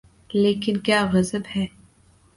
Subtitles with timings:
[0.33, 1.65] لیکن کیا غضب ہے۔